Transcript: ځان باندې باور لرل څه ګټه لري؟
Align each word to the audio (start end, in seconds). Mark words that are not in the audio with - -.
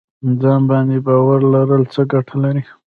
ځان 0.41 0.61
باندې 0.69 0.97
باور 1.07 1.39
لرل 1.53 1.83
څه 1.93 2.01
ګټه 2.11 2.35
لري؟ 2.43 2.63